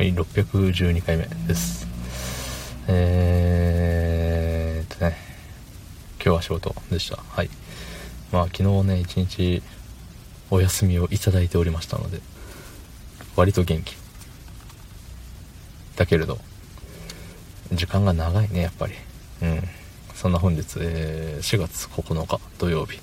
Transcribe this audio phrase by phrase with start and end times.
[0.00, 1.86] はい612回目です。
[2.88, 5.14] えーっとね
[6.14, 7.18] 今日は仕事でした。
[7.18, 7.50] はい。
[8.32, 9.62] まあ昨日ね一日
[10.50, 12.22] お休みをいただいておりましたので
[13.36, 13.94] 割と元気。
[15.96, 16.38] だけれど
[17.70, 18.94] 時間が長いねやっぱり。
[19.42, 19.62] うん。
[20.14, 22.98] そんな本日、えー、4月9日土曜日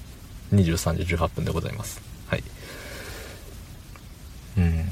[0.52, 2.02] 23時18分でございます。
[2.26, 2.44] はい。
[4.58, 4.88] うん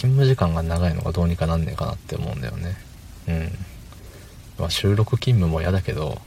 [0.00, 2.74] 勤務時間が長いのがどうにかなんねえかなって思うんだよね。
[3.28, 3.52] うん。
[4.58, 6.18] まあ収録勤務も嫌だけど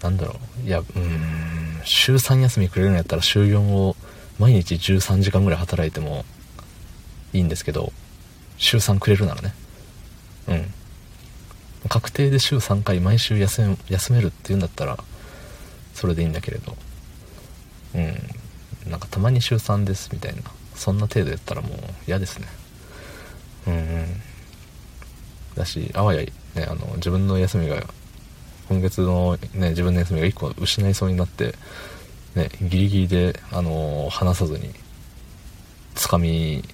[0.00, 0.64] なんだろう。
[0.64, 1.80] いやうん。
[1.82, 3.96] 週3休みくれるんやったら週4を
[4.38, 6.24] 毎日13時間ぐらい働いても
[7.32, 7.92] いいんですけど
[8.58, 9.52] 週3くれるならね。
[10.46, 10.74] うん。
[11.88, 14.96] 確定で週3回毎週休め休めるっていうんだったら
[15.94, 16.76] それでいいんだけれど。
[17.96, 18.88] うん。
[18.88, 20.42] なんかたまに週3ですみたいな。
[20.74, 22.46] そんな程度やったらもう嫌ですね。
[23.66, 24.20] うん
[25.56, 26.32] だしあわやね
[26.68, 27.82] あの自分の休みが
[28.68, 31.54] 今月のね自分の休みが1個失いそうになって
[32.34, 34.70] ねギリギリであの話さずに
[35.94, 36.64] つかみ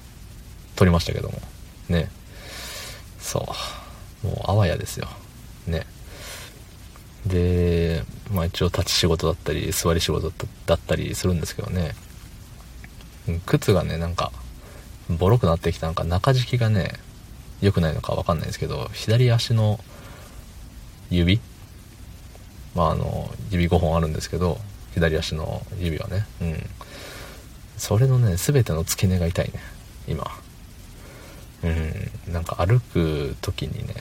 [0.77, 1.41] 取りましたけども。
[1.89, 2.11] ね。
[3.19, 3.47] そ
[4.25, 4.27] う。
[4.27, 5.09] もうあわやですよ。
[5.67, 5.85] ね。
[7.27, 10.33] でまあ一応立ち仕事だったり座り仕事
[10.65, 11.95] だったりするんですけどね。
[13.47, 14.33] 靴がねなんか
[15.09, 16.93] ボロくなってきたなんか中敷きがね
[17.61, 19.79] 良くないのか分かんないですけど左足の
[21.11, 21.41] 指
[22.75, 24.59] まああの指5本あるんですけど
[24.95, 26.67] 左足の指はねうん。
[27.77, 29.53] それのね全ての付け根が痛いね
[30.07, 30.27] 今。
[31.63, 32.33] うん。
[32.33, 33.95] なんか歩く時にね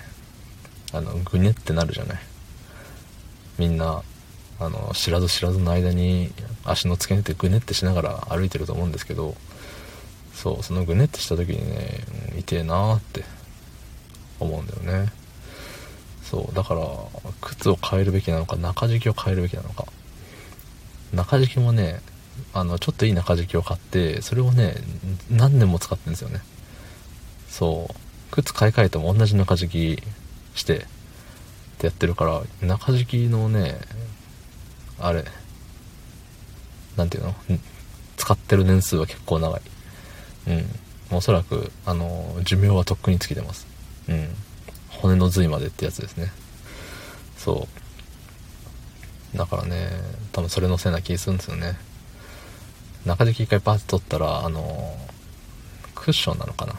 [0.91, 2.19] あのぐねってなるじゃない。
[3.57, 4.03] みんな
[4.60, 6.32] あの知らず知らずの間に
[6.66, 9.36] 足の付け根ってぐねってしながら歩いてると思うんですけど
[10.34, 12.04] そうそのぐねってした時にね、
[12.38, 13.24] 痛えなーって
[14.40, 15.12] 思うんだよね。
[16.24, 16.82] そうだから
[17.42, 19.86] 靴を変えるべきなのか中敷きを変えるべきなのか。
[21.14, 22.02] 中敷きもね
[22.53, 24.75] あのちょっといい中敷きを買ってそれをね
[25.30, 26.42] 何年も使ってるんですよね。
[27.50, 27.96] そう
[28.31, 30.03] 靴買い替えても同じ中敷き
[30.58, 30.81] してっ
[31.80, 33.80] てやってるから中敷きのね
[35.02, 35.24] あれ。
[36.98, 37.36] 何ていうの？
[38.18, 39.62] 使ってる年数は結構長い。
[40.48, 40.66] うん。
[41.18, 43.66] おそらくあの寿命はとっくに尽きてます。
[44.10, 44.28] うん。
[44.90, 46.32] 骨の髄までってやつですね。
[47.38, 47.68] そ
[49.34, 49.38] う。
[49.38, 49.90] だからね
[50.32, 51.78] 多分それのせいな気するんですよね。
[53.06, 54.98] 中敷き一回パーッと取ったらあの
[55.96, 56.74] クッションなのかな？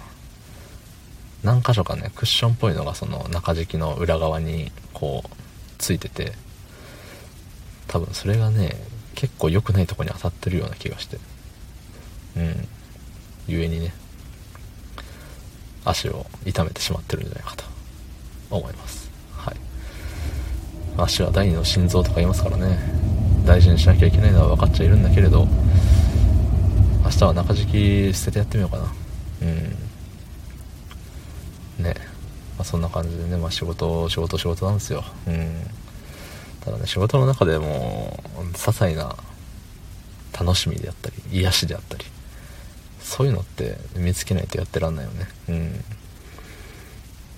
[1.43, 5.31] 何箇所かねクッションっぽいのがその中敷きの裏側にこう
[5.79, 6.33] ついてて。
[7.91, 8.77] 多分それがね
[9.17, 11.19] 結構良くないとこに当たってるような気がして。
[12.37, 12.69] うん。
[13.49, 13.93] 故にね
[15.85, 17.65] 足を痛めてしまってるんじゃないかと
[18.49, 19.11] 思います。
[19.33, 19.57] はい。
[20.97, 22.79] 足は第二の心臓とか言いますからね。
[23.45, 25.49] 大事にしなきゃいけないのは分かっちゃいるんだけれど
[27.05, 27.73] 明日は中敷
[28.13, 28.93] き捨ててやってみようかな。
[29.43, 29.45] う
[31.81, 31.85] ん。
[31.85, 31.95] ね、
[32.57, 35.03] まあ、そんな感じでね、まあ、仕事仕事仕事なんですよ。
[35.27, 35.67] うん。
[36.65, 38.23] ただね仕事の中でも
[38.53, 39.17] 些細な
[40.39, 42.05] 楽しみであったり癒しであったり
[43.01, 45.29] そういうのって見つけないとやってらんないよね。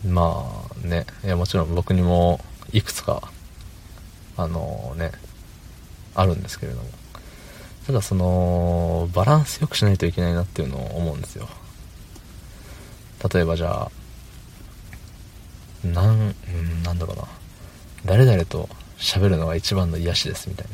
[0.04, 0.12] うん。
[0.12, 2.40] まあねいやもちろん僕にも
[2.72, 3.30] いくつか
[4.36, 5.12] あのね
[6.14, 6.88] あるんですけれども。
[7.86, 11.48] ただそのバランスよくしないといけないなっていうのを思うんですよ。
[13.32, 13.90] 例えばじゃあ
[15.86, 16.34] なん、
[16.84, 17.24] なんだろうな。
[18.04, 18.68] 誰々と
[19.02, 20.66] 喋るのが一番の癒しですみたい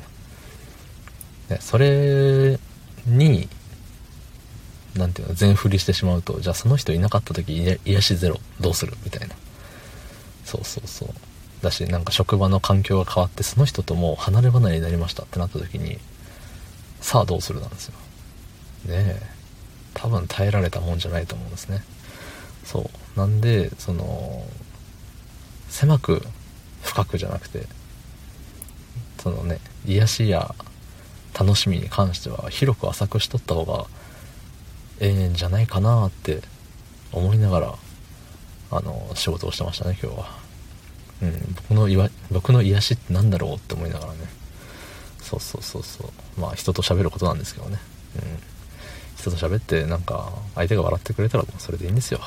[1.49, 1.57] な。
[1.57, 2.59] ね、それ
[3.07, 3.49] に、
[4.95, 9.35] なんていうの、全振りしてしまうと、じゃあその人いなかった時癒しゼロどうするみたいな。
[10.45, 11.09] そうそうそう。
[11.63, 15.99] だし、なんか職場の環境が変わって、その人ともう離れ離れになりましたってなった時に、
[17.01, 17.95] さあどうするなんですよ。
[18.87, 19.23] ねえ。
[19.95, 21.83] 多分耐えられたもんじゃないと思うんですね。
[22.65, 23.19] そう。
[23.19, 24.47] なんで、その、
[25.71, 26.23] 狭く
[26.83, 27.67] 深くじゃなくて、
[29.21, 30.55] そのね癒しや
[31.39, 33.87] 楽しみに関しては広く浅くしとった方が
[35.01, 36.41] ええんじゃないかなって
[37.13, 37.75] 思いながら
[38.71, 40.49] あの仕事をしてましたね今日は。
[41.21, 44.19] うん僕のいわ僕の癒しって何だろうって思いながらね。
[45.21, 46.41] そうそうそうそう。
[46.41, 47.79] まあ人と喋ることなんですけどね。
[48.17, 48.23] うん。
[49.17, 52.21] 人と喋ってなんか相手が笑ってくれたらもうそれでいいんですよ。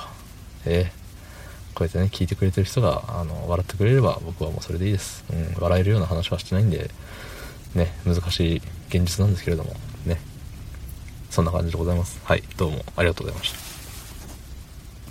[0.65, 1.00] ええ。
[1.73, 5.23] こうやってね、聞いてくれてる人が、あの、笑ってくれれば僕はもうそれでいいです。
[5.31, 6.89] うん、笑えるような話はしてないんで、
[7.75, 9.73] ね、難しい現実なんですけれども、
[10.05, 10.19] ね、
[11.29, 12.19] そんな感じでございます。
[12.23, 13.70] はい、どうもありがとうございました。